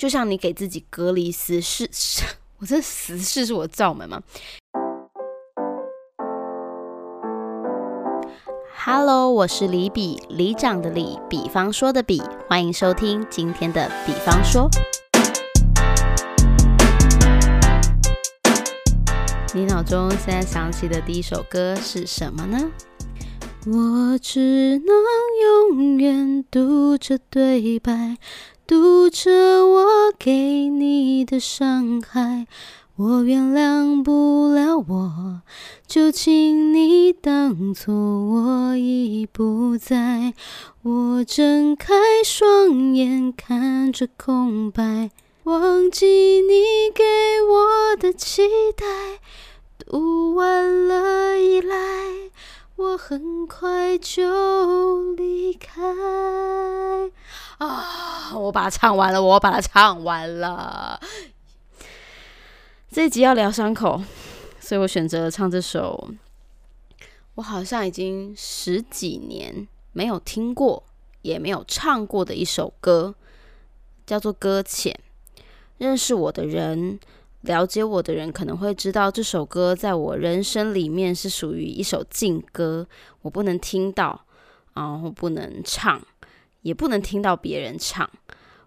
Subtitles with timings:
[0.00, 1.86] 就像你给自己隔离死是，
[2.56, 4.22] 我这死事是我造门吗
[8.82, 14.70] ？Hello，我是李比，李长的李，比方说的比，欢迎收听今天的比方说。
[19.52, 22.70] 你脑中现在想起的第一首歌是什么呢？
[23.66, 28.16] 我只能永远读着对白。
[28.70, 32.46] 读着我给你的伤害，
[32.94, 35.42] 我原谅不了我，
[35.88, 40.34] 就请你当作我已不在。
[40.82, 45.10] 我睁开双眼看着空白，
[45.42, 47.02] 忘记你给
[47.42, 48.42] 我的期
[48.76, 48.86] 待。
[49.84, 51.74] 读完了依赖，
[52.80, 55.82] 我很快就离开。
[57.58, 58.32] 啊！
[58.34, 60.98] 我把它唱完了，我把它唱完了。
[62.90, 64.02] 这一集要聊伤口，
[64.58, 66.08] 所以我选择了唱这首。
[67.34, 70.82] 我好像已经十几年没有听过，
[71.20, 73.14] 也没有唱过的一首歌，
[74.06, 74.98] 叫做《搁浅》。
[75.76, 76.98] 认识我的人，
[77.42, 82.86] 了解我的人，可能会知道这首歌在我人生里面是属于一首禁歌，
[83.22, 84.26] 我不能听到，
[84.74, 86.00] 然后不能唱。
[86.62, 88.10] 也不能听到别人唱。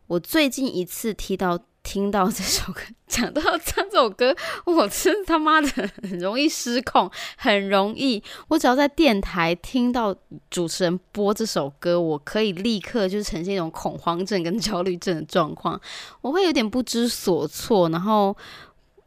[0.07, 5.67] 我最近一次听到听到这首歌， 讲到唱这首歌，我真他妈的
[6.01, 8.23] 很容易失控，很容易。
[8.47, 10.15] 我只要在电台听到
[10.49, 15.79] 主持人播这首歌，我可以立刻就是呈现一种恐慌症跟焦虑症的状况，
[16.21, 18.35] 我会有点不知所措，然后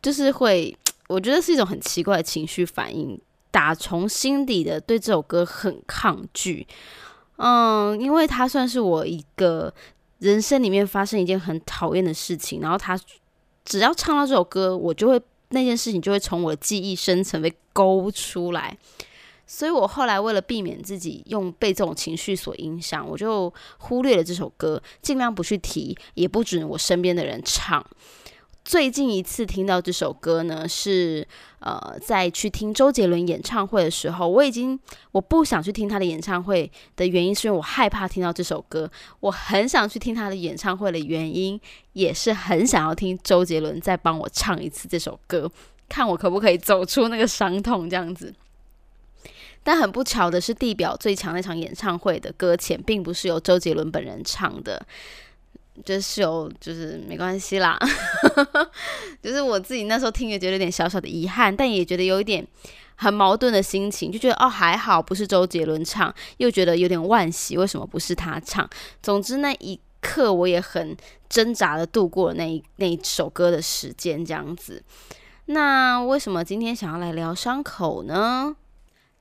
[0.00, 0.76] 就是会，
[1.08, 6.66] 我觉得是一种很奇怪的情绪反应，打从心底的对这首歌很抗拒。
[7.38, 9.72] 嗯，因为他算是我一个
[10.18, 12.98] 人生里面发生一件很讨厌的事情，然后他
[13.64, 18.76] 只要唱到这首歌，我就会那件事情就会从我的记忆深层被勾出来，
[19.46, 27.84] 所以我后来为了避免自己用被这种情绪所影响，我就忽略了这首歌，尽量不去提，也不准我身边的人唱。
[28.66, 31.24] 最近一次听到这首歌呢，是
[31.60, 34.26] 呃，在去听周杰伦演唱会的时候。
[34.26, 34.76] 我已经
[35.12, 38.90] 我不想去听他的演唱会的原因，是因为我害怕听到这首歌。
[39.20, 41.60] 我很想去听他的演唱会的原因，
[41.92, 45.48] 也是很想要听周杰伦再帮我唱一次这首歌，
[45.88, 48.34] 看我可不可以走出那个伤痛这样子。
[49.62, 54.84] 但很不巧的是，地表最强那场演唱会的歌前并不是由周杰伦本人唱的。
[55.84, 57.78] 就是有，就是没关系啦，
[59.22, 62.46] 就是我自己那时候听也觉得有点小小的遗憾，但也觉得有一点
[62.94, 68.68] 很矛盾的心情，就觉得哦还好不是周杰伦唱，又觉得有点惋惜，为什么不是他唱？
[69.02, 70.96] 总之那一刻我也很
[71.28, 74.82] 挣扎的度过了那一那一首歌的时间，这样子。
[75.46, 78.56] 那为什么今天想要来聊伤口呢？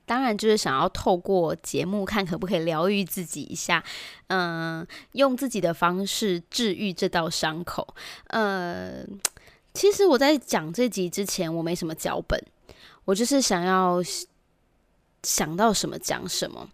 [0.06, 3.82] 当然，就是想要透过节目看可不可以疗愈自己一下，
[4.28, 7.94] 嗯，用自己的方式治愈这道伤口。
[8.28, 9.04] 呃，
[9.74, 12.40] 其实我在讲这集之前，我没什么脚本，
[13.04, 14.00] 我就是想要
[15.24, 16.70] 想到什么讲什么。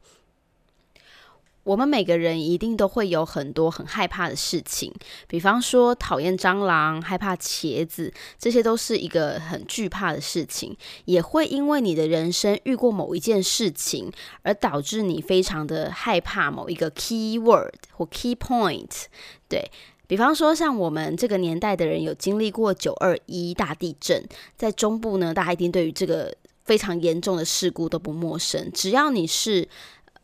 [1.64, 4.92] 我们每个人一定都会有很多很害怕的事情，
[5.28, 10.76] 比方说讨厌蟑螂、害怕茄子，这些都是一个很惧怕的事情。
[11.04, 14.10] 也会因为你的人生遇过某一件事情，
[14.42, 19.04] 而导致你非常的害怕某一个 key word 或 key point。
[19.48, 19.70] 对
[20.08, 26.34] 比方说，像我们这个年代的人有经历过九二一大地震，在中部呢，大家一定对于这个
[26.64, 28.68] 非常严重的事故都不陌生。
[28.74, 29.68] 只要你是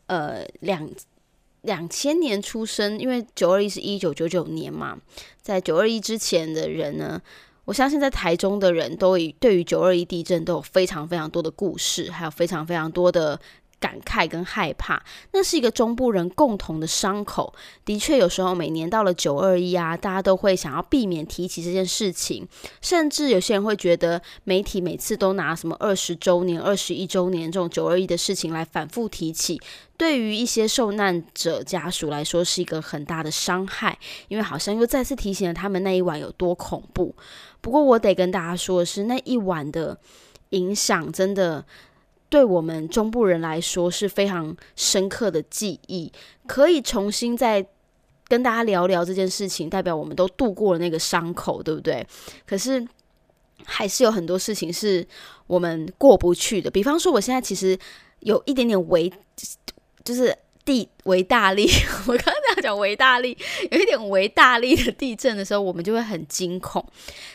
[0.07, 0.89] 呃两。
[1.61, 4.97] 两千年出生，因为九二一是一九九九年嘛，
[5.41, 7.21] 在九二一之前的人呢，
[7.65, 13.39] 我相信在台中的人都对于九二一地震都有非常非常多的故事，还有非常非常多的。
[13.79, 15.01] 感慨跟害怕，
[15.31, 17.53] 那是一个中部人共同的伤口。
[17.85, 22.47] 的确，有时候每年到了九二一啊，大家都会想要避免提起这件事情，
[22.81, 29.59] 甚至有些人会觉得媒体每次都拿什么二十周年、二十一周年这种九二一的事情来反复提起，
[29.97, 33.97] 对于一些受难者家属来说是一个很大的伤害，
[34.27, 37.15] 因为好像又再次提醒了他们那一晚有多恐怖。
[37.61, 39.97] 不过，我得跟大家说的是，那一晚的
[40.49, 41.65] 影响真的。
[42.29, 46.11] 对我们中部人来说是非常深刻的记忆，
[46.47, 47.65] 可以重新再
[48.27, 52.05] 跟大家聊聊这件事情，代表我们都度过了那个伤口，对不对？
[52.45, 52.87] 可是
[53.65, 55.05] 还是有很多事情是
[55.47, 57.77] 我们过不去的，比方说，我现在其实
[58.19, 59.11] 有一点点为，
[60.03, 60.37] 就是。
[60.65, 61.67] 第维大利，
[62.07, 63.37] 我刚刚在讲维大利，
[63.71, 66.85] 有一点维大利的地震的时候，我们就会很惊恐。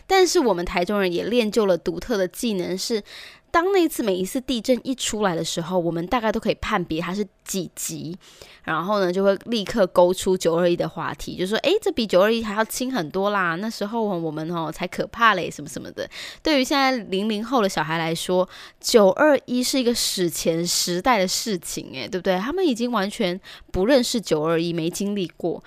[0.06, 3.02] 但是我们台中人也练就了独特的技能，是。
[3.50, 8.18] 当那一次每一次地震一出来的时候，我们大概都可以判别它是几级，
[8.64, 13.54] 然后呢就会立刻勾出九二一的话题，就说：“诶，这比九二一还要轻很多啦！
[13.54, 16.10] 那时候我们哦才可怕嘞，什么什么的。”
[16.42, 18.48] 对于现在零零后的小孩来说，
[18.80, 22.36] 九二一是一个史前时代的事情，诶，对不对？
[22.40, 25.62] 他们已经完全不认识九二一，没经历过，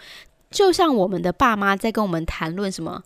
[0.49, 3.03] 就像我们的爸妈在跟我们谈论什么。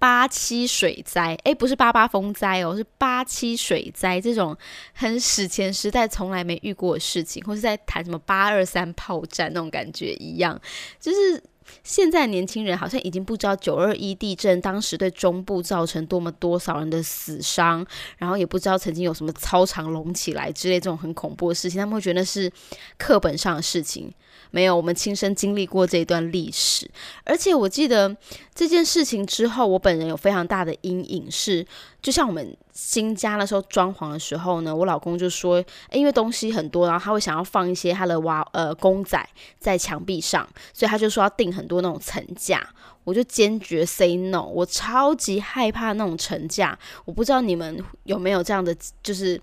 [0.00, 4.56] 八七水灾，诶，不是八八风灾哦，是八七水灾这种
[4.94, 10.56] 很史前时代从来没遇过的事情，或是在谈什么八二三炮战那种感觉一样。
[11.00, 11.42] 就是
[11.82, 17.86] 现在年轻人好像已经不知道九二一地震当时对中部造成多么多少人的死伤，
[18.18, 22.50] 然后也不知道曾经有什么操场隆起来之类这种很恐怖的事情，他们会觉得是
[22.96, 24.12] 课本上的事情。
[24.50, 26.90] 没有，我们亲身经历过这一段历史，
[27.24, 28.16] 而且我记得
[28.54, 31.30] 这件事情之后，我本人有非常大的阴影。
[31.30, 31.66] 是，
[32.00, 39.28] 就像我们新家的时候装潢的时候呢，我老公就说，因为东西很多，然后他会想要放一些他的娃呃公仔
[39.58, 42.64] 在墙壁上，所以他就说要订很多那种层架。
[43.02, 46.78] 我就坚决 say no，我超级害怕那种层架。
[47.04, 48.72] 我不知道你们有没有这样的，
[49.02, 49.40] 就是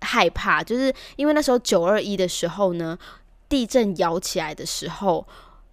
[0.00, 2.98] 害怕，就是因为那时候九二一的时候呢。
[3.48, 5.24] 地震摇起来的时候，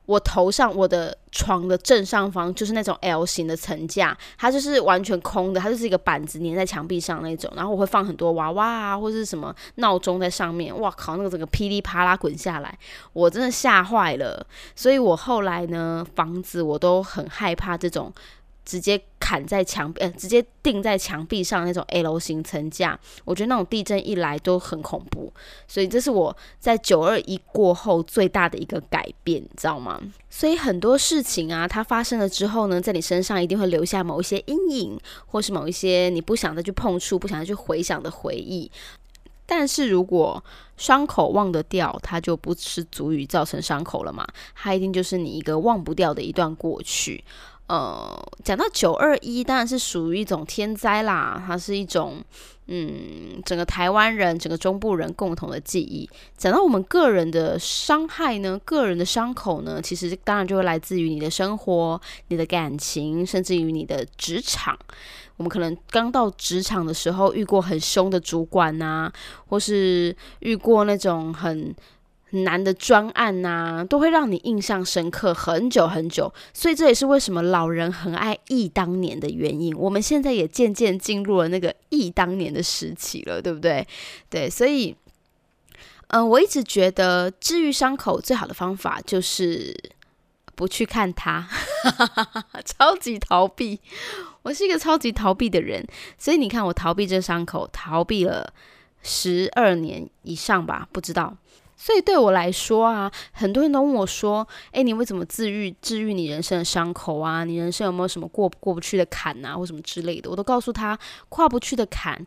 [0.06, 7.52] 我头上我的床的正上方就是那种 L 型的层架，它就是完全空的，它就是一个板子粘在墙壁上那种。
[7.56, 10.78] 然后我会放很多娃娃啊，或者是什么闹钟在上面。
[10.80, 12.78] 哇靠，那个整个噼里啪啦滚下来，
[13.14, 14.46] 我真的吓坏了。
[14.76, 18.12] 所以我后来呢，房子我都很害怕这种。
[18.66, 18.98] 直接
[19.34, 25.34] 砍在墙壁，呃，直接钉在墙壁上那种 L 型层架，我觉得那种地震一来都很恐怖，
[25.68, 30.00] 所以这是我在九二一过后最大的一个改变，你知道吗？
[30.30, 38.70] 所以很多事情啊，它发生了之后呢，在你身上一定会留下某一些阴影，或是某一些你不想再去碰触、不想再去回想的回忆。
[39.48, 40.42] 但是如果
[40.78, 44.26] 伤口忘得掉，它就不是足以造成伤口了嘛？
[44.54, 47.24] 它一定就是你一个忘不掉的一段过去。
[47.68, 48.14] 呃，
[48.44, 52.22] 讲到九二一，当然是属于一种天灾啦，它是一种，
[52.68, 56.08] 嗯，整个台湾人、整个中部人共同的记忆。
[56.38, 64.78] 讲到我们个人的伤害呢，个人的伤口呢，其实当然就会来自于你的生活、你的感情，甚至于你的职场。
[65.38, 69.10] 我们可能刚到职场的时候，遇过很凶的主管呐，
[69.48, 71.74] 或是遇过那种很。
[72.34, 79.76] 难的专案呐，都会让你印象深刻很久很久，所以这也是为什么老人很爱忆当年的原因。
[79.78, 83.88] 我们现在也渐渐进入了那个忆当年的时期了，对不对？
[84.30, 84.96] 对，所以，
[86.08, 89.76] 嗯，我一直觉得治愈伤口最好的方法就是
[90.56, 91.48] 不去看它，
[92.66, 93.80] 超级逃避。
[94.42, 95.86] 我是一个超级逃避的人，
[96.18, 98.54] 所以你看我逃避这伤口，逃避了
[99.02, 101.38] 十二年以上吧，不知道。
[101.76, 107.44] 所以对我来说啊，很多人都问我说：“哎，你为什么治愈治愈你人生的伤口啊？
[107.44, 110.98] 你人生有没有什么过过不去的坎啊，或什么之类的？”我都告诉他，
[111.30, 112.26] 跨不去的坎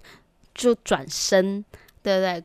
[0.55, 1.65] 就转身，
[2.03, 2.45] 对不对？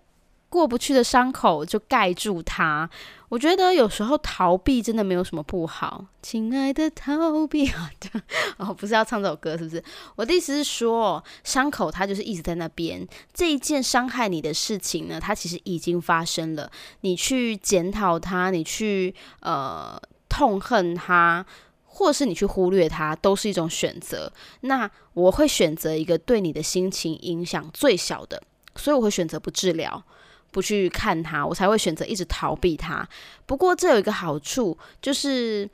[0.51, 2.87] 过不去的伤口就盖住它。
[3.29, 7.89] 我觉得有时候逃避真的没有什么不好，亲爱的逃避啊！
[8.59, 9.81] 哦，不是要唱这首歌是不是？
[10.17, 13.07] 我的意思是说，伤口它就是一直在那边。
[13.33, 16.69] 这一件伤害你的事情呢，它其实已经发生了。
[16.99, 21.45] 你去检讨它，你去呃痛恨它，
[21.85, 24.29] 或是你去忽略它，都是一种选择。
[24.59, 28.43] 那我会选择一个对你的心情影响最小的，
[28.75, 30.03] 所以我会选择不治疗。
[30.51, 33.07] 不去看它，我才会选择一直逃避它。
[33.45, 35.69] 不过这有一个好处，就是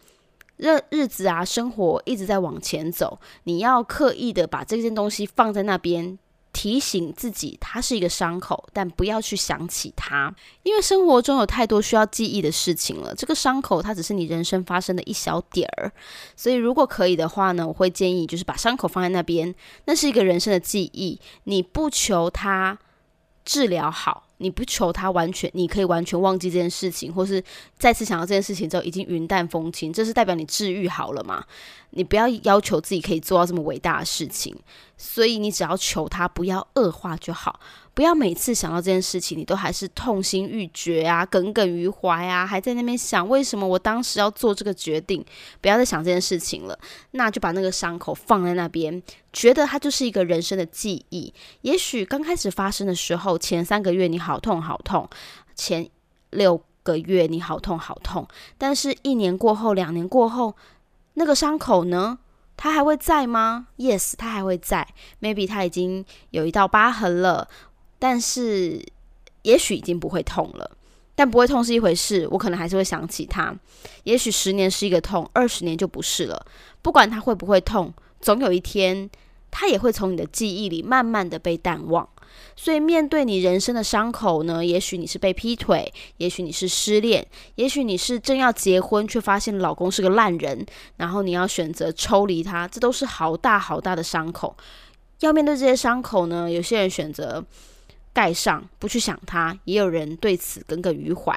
[0.57, 3.19] 日日子啊，生活一直在往前走。
[3.43, 6.17] 你要刻意的把这件东西放在那边，
[6.53, 13.13] 提醒自己它是一个伤口，但不要去想起它，因为生活中有太多需要记忆的事情了。
[13.13, 15.91] 这个伤口它只是你人生发生的一小点儿，
[16.35, 19.53] 所以如果可以的话呢，我会建议就是把伤口放在那边，
[19.85, 22.79] 那是一个人生的记忆，你不求它
[23.47, 24.25] 治疗好。
[24.39, 27.43] 你不求他完全，你可以完全忘记这件事情，或是
[27.79, 31.43] 再次想到这件事情之后已经云淡风轻，这是代表你治愈好了嘛？
[31.89, 34.55] 你不要要求自己可以做到这么伟大的事情，
[34.97, 37.59] 所以你只要求他不要恶化就好。
[37.93, 45.25] 不要每次想到这件事情，你都还是痛心欲绝啊，耿耿于怀啊，还在那边想为什么我当时要做这个决定。
[45.61, 46.77] 不要再想这件事情了，
[47.11, 49.01] 那就把那个伤口放在那边，
[49.33, 51.33] 觉得它就是一个人生的记忆。
[51.61, 55.09] 也许刚开始发生的时候，前三个月你好痛好痛，
[55.55, 55.89] 前
[56.29, 58.27] 六个月你好痛好痛，
[58.59, 60.55] 但是一年过后、两年过后，
[61.15, 62.19] 那个伤口呢？
[62.57, 64.85] 他还会在吗？Yes，他还会在。
[65.21, 67.47] Maybe 他已经有一道疤痕了，
[67.99, 68.83] 但是
[69.43, 70.71] 也许已经不会痛了。
[71.15, 73.55] 但不会痛是一回事，我可能还是会想起他。
[74.03, 76.45] 也许十年是一个痛，二十年就不是了。
[76.81, 79.09] 不管他会不会痛，总有一天，
[79.49, 82.07] 他也会从你的记忆里慢慢的被淡忘。
[82.55, 84.65] 所以，面对你人生的伤口呢？
[84.65, 87.25] 也许你是被劈腿，也许你是失恋，
[87.55, 90.65] 也许你是正要结婚却发现老公是个烂人，
[90.95, 94.55] 然后你要选择抽离他，这都是好大好大的伤口。
[95.19, 96.49] 要面对这些伤口呢？
[96.49, 97.45] 有些人选择
[98.13, 101.33] 盖上，不去想他；也有人对此耿耿于怀。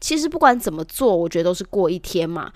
[0.00, 2.52] 其实不管怎么做，我觉得都是过一天嘛。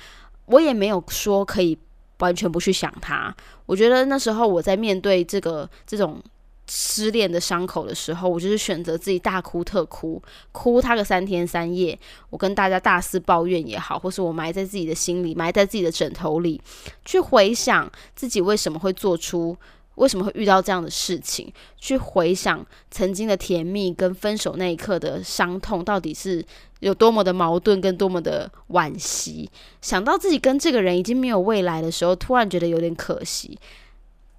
[0.47, 1.77] 我也没有说可以
[2.19, 3.35] 完全不去想他。
[3.67, 6.23] 我觉得那时候我在面对这个这种。
[6.66, 11.99] 失恋的伤口的时候，我就是选择自己大哭特哭，哭他个三天三夜。
[12.30, 16.61] 我跟大家大肆抱怨也好，或是我埋在自己的心里，埋在自己的枕头里，
[17.04, 19.56] 去回想自己为什么会做出，
[19.97, 26.44] 为什么会遇到这样的事情，去回想曾经的甜蜜跟分手那一刻的伤痛，到底是
[26.80, 29.50] 有多么的矛盾跟多么的惋惜。
[29.80, 33.59] 想到自己跟这个人已经没有未来的时候，突然觉得有点可惜。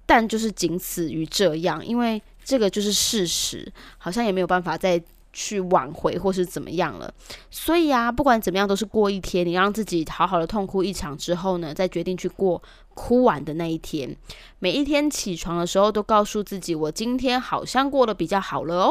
[0.06, 7.12] 但就是仅此于这样，因为这个就是事实，好像也没有办法再去挽回或是怎么样了。
[7.50, 9.44] 所以啊，不管怎么样，都是过一天。
[9.44, 12.62] 你让自己好好的痛哭一场之后呢，再决定去过
[12.94, 14.16] 哭完的那一天。
[14.60, 18.90] 每一天起床的时候，都告诉自己，我今天好像过得比较好了哦。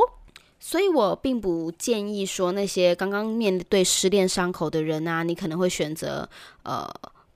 [0.59, 6.27] 所以我并不建议说那些刚刚面对失恋伤口的人啊，你可能会选择
[6.63, 6.85] 呃。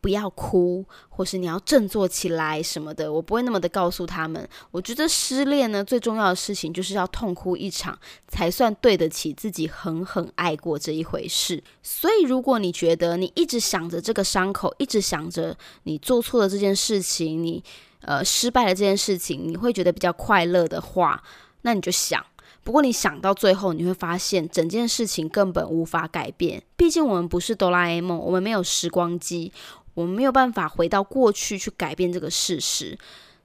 [0.01, 4.47] 不要哭，或是你要振作起来什么的，我不会那么的告诉他们。
[4.71, 11.63] 我觉得失恋呢，最重要的事情就是要痛哭一场，才算对得起自己狠狠爱过这一回事。
[11.83, 17.63] 所以，如果你觉得你一直想着这个伤口，一直想着你做错了这件事情，你
[18.01, 21.21] 呃失败了这件事情，你会觉得比较快乐的话，
[21.61, 22.25] 那你就想。
[22.61, 26.61] 不过你想到最后，你会发现整件事情根本无法改变。
[26.75, 29.51] 毕竟我们不是哆啦 A 梦，我们没有时光机。
[29.99, 32.97] 我们没有办法回到过去去改变这个事实，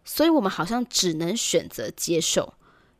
[0.05, 2.55] 所以我们好像只能选择接受。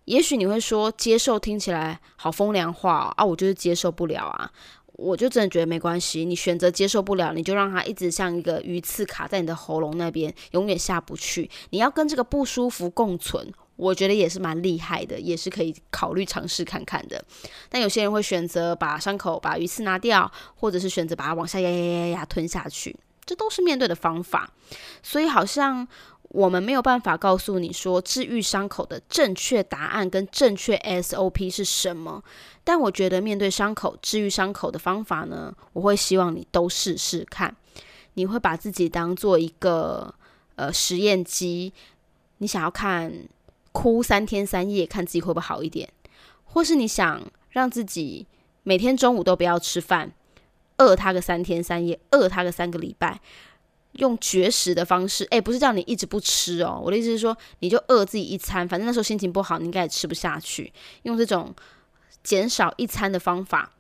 [0.07, 4.51] 也许你会说，接受听起来好风凉话啊，我就是接受不了啊。
[4.97, 11.49] 我就真的觉得没关系，你选择接受不了，你就让它一直像一个鱼刺卡在你的喉咙那边，永远下不去。
[11.71, 17.25] 你要跟这个不舒服共存，我觉得也是蛮厉害的，也是可以考虑尝试看看的。
[17.69, 22.97] 但有些人会选择把伤口、把鱼刺拿掉，或者是选择把它往下压压压压吞下去。
[23.25, 24.51] 这都是面对的方法，
[25.03, 25.87] 所以好像
[26.23, 32.23] 我们没有办法告诉你说治愈伤口的正确答案跟正确 SOP 是什么。
[32.65, 37.55] 但我觉得面对伤口、治愈伤口的方法呢，我会希望你都试试看。
[38.15, 40.15] 你会把自己当做一个
[40.55, 41.73] 呃实验机，
[42.39, 43.13] 你想要看
[43.73, 45.93] 哭三天三夜，看自己会不会好一点，
[46.45, 48.27] 或是你想让自己
[48.63, 50.13] 每天中午都不要吃饭。
[50.79, 53.21] 饿他个三天三夜，饿他个三个礼拜，
[53.93, 56.81] 用绝食的方式，诶，不是叫你一直不吃哦。
[56.83, 60.73] 我的意思是说，你就饿自己一餐，反正那时候心情不好，你应该也吃不下去。
[61.03, 61.55] 用这种
[62.23, 63.73] 减少一餐的方法，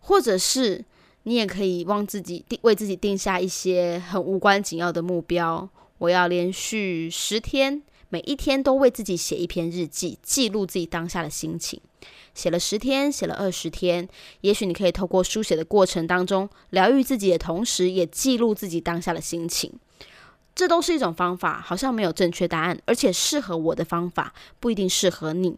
[0.00, 0.84] 或者是
[1.24, 5.68] 你也可以帮自己定为自己定下一些很无关紧要的目标。
[5.98, 11.80] 我要连续十天，每一天都为自己写一篇日记，记录自己当下的心情。
[12.34, 14.08] 写了十天，写了二十天，
[14.42, 19.72] 也许你可以透过书写的过程当中疗愈自己的同时，也记录自己当下的心情。
[20.54, 25.56] 这都是一种方法，好像没有正确答案，而且适合我的方法不一定适合你。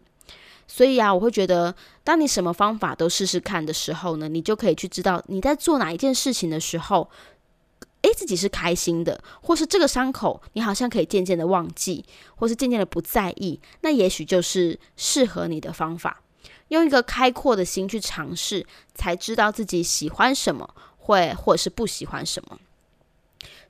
[0.67, 7.09] 所以啊，我会觉得，当你什么方法都试试看的时候呢，你就可以去知道你在做哪一件事情的时候，
[8.01, 16.21] 诶，自己是开心的，或是这个伤口你好像可以渐渐的忘记，或是渐渐的不在意，那也许就是适合你的方法。
[16.69, 22.59] 用一个开阔的心去尝试，才知道自己喜欢什么，会或者是不喜欢什么。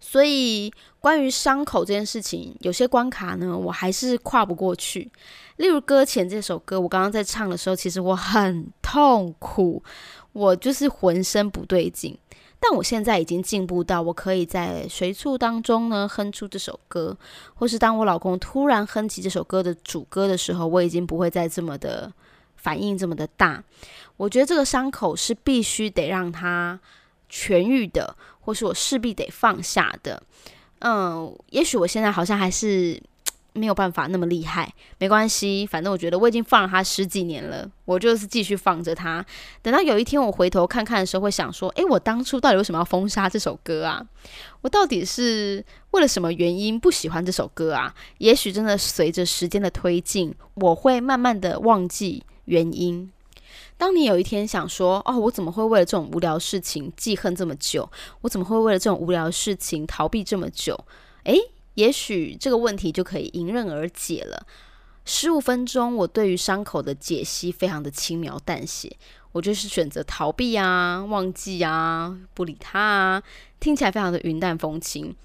[0.01, 5.09] 所以，关于伤口这件事情，有些关卡呢，我还是跨不过去。
[5.57, 9.83] 例如《搁浅》这首歌，我刚刚在唱的时候，其实我很痛苦，
[10.31, 12.17] 我就是浑身不对劲。
[12.59, 17.17] 但我现在已经进步到，我可以在随处当中呢哼出这首歌，
[17.55, 22.11] 或是当我老公突然哼起这首歌的主歌的时候，我已经不会再这么的。
[22.61, 23.63] 反应这么的大，
[24.17, 26.77] 我觉得这个伤口是必须得让它
[27.31, 30.21] 痊愈的，或是我势必得放下的。
[30.79, 33.01] 嗯，也许我现在好像还是，
[33.59, 39.23] 没有办法那么厉害，没关系，反正我觉得我已经放了它十几年了，我就是继续放着它。
[39.61, 44.03] 等到有一天我回头看看的时候，会想说：诶，我当初到底为什么要封杀这首歌啊？
[44.61, 47.93] 我到底是为了什么原因不喜欢这首歌啊？
[48.19, 53.11] 也许真的随着时间的推进，我会慢慢的忘记原因。
[53.77, 57.89] 当你有一天想说：哦，我怎么会为了这种无聊事情记恨这么久？
[58.21, 60.77] 我怎么会为了这种无聊事情逃避这么久？
[61.23, 61.39] 诶，
[61.75, 64.45] 也许这个问题就可以迎刃而解了。
[65.05, 68.95] 十五分钟，我对于伤口的解析非常的轻描淡写，
[69.31, 73.23] 我就是选择逃避啊，忘记啊，不理他啊，
[73.59, 75.15] 听起来非常的云淡风轻。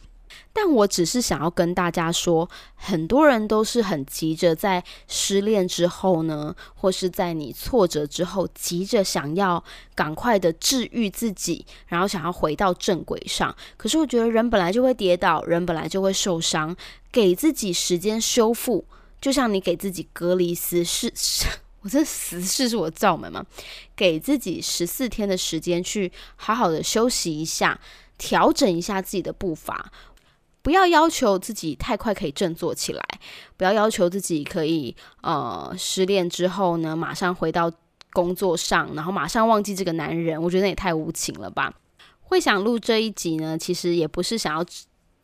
[0.52, 9.62] 但我只是想要跟大家说，很多人都是很急着在失恋之后呢，或是在你挫折之后，急着想要
[9.94, 13.54] 赶快的治愈自己，然后想要回到正轨上。
[13.76, 16.76] 可是我觉得人本来就会跌倒，人本来就会受伤，
[17.10, 18.84] 给自己时间修复，
[19.20, 21.12] 就像你给自己隔离十四，
[21.82, 23.44] 我这十四是我造门吗？
[23.96, 27.78] 给自己十四天的时间去好好的休息一下，
[28.16, 29.92] 调整一下自己的步伐。
[30.64, 33.04] 不要要求自己太快可以振作起来，
[33.58, 37.70] 不要要求自己可以呃失恋之后呢马上回到
[38.14, 40.42] 工作上，然后马上忘记这个男人。
[40.42, 41.70] 我觉得也太无情了吧！
[42.22, 44.64] 会想录这一集呢，其实也不是想要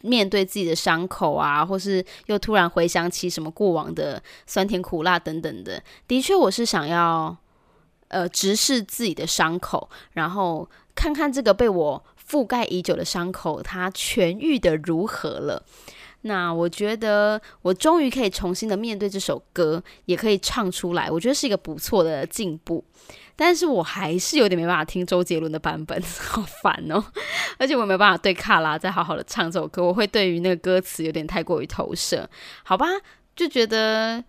[0.03, 5.83] 面对自己的伤口啊，或是又突然回想起什么过往的酸甜苦辣等等的。
[6.07, 7.35] 的确，我是想要
[8.09, 12.05] 呃直视自己的伤口，然后看看这个被我。
[12.31, 15.63] 覆盖已久的伤口，它痊愈的如何了？
[16.23, 22.85] 那我觉得我终于可以重新的面对这首歌，也可以唱出来，我觉得是一个不错的进步。
[23.35, 27.03] 但是我还是有点没办法听周杰伦的版本， 好烦哦！
[27.59, 32.29] 而且我没有办法对卡拉再好好的唱这首歌，我会对于那个歌词有点太过于投射。
[32.63, 32.87] 好吧，
[33.35, 34.23] 就觉得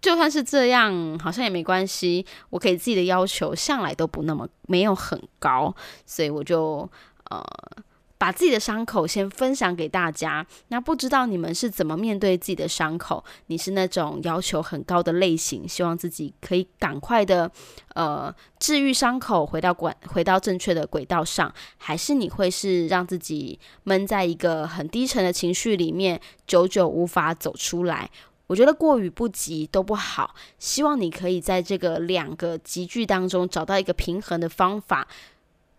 [0.00, 2.24] 就算是这样，好像也没关系。
[2.50, 5.74] 我给自己的要求向来都不那么没有很高，
[6.06, 6.88] 所以我就。
[7.32, 7.82] 呃，
[8.18, 10.46] 把自己的伤口先分享给大家。
[10.68, 13.24] 那不知道你们是怎么面对自己的伤口？
[13.46, 17.50] 你是那种要求很高的类型，希望自己可以赶快的
[17.94, 28.10] 呃治愈伤口，回到轨回到正确的轨道上，还是你会是让自己闷在一个很低沉的情绪里面，久久无法走出来？
[28.48, 30.34] 我觉得过与不及都不好。
[30.58, 35.08] 希望你可以在这个两个集聚当中找到一个平衡的方法。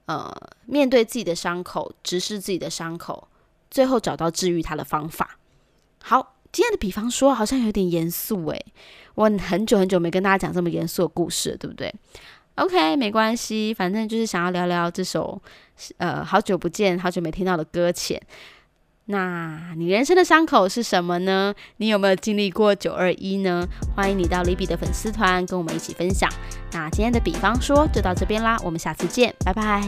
[0.05, 0.35] 呃，
[0.65, 3.27] 面对自己的伤口，直视自己的伤口，
[3.71, 5.37] 最后找到治愈它的方法。
[6.01, 8.65] 好，今天的比方说好像有点严肃诶，
[9.15, 11.93] 我很久很久没跟大家讲这么严肃的故事，对不对
[12.55, 15.41] ？OK，没关系，反正就是想要聊聊这首
[15.97, 18.21] 呃好久不见、好久没听到的搁浅。
[19.05, 21.53] 那你人生的伤口是什么呢？
[21.77, 23.67] 你有没有经历过九二一呢？
[23.95, 26.29] 欢迎你到李比的粉丝团跟我们一起分享。
[26.71, 29.83] 那今天的比方说就到这边啦，我们下次见，拜拜。